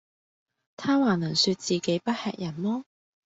[0.77, 2.85] 他還能説自己不喫人麼？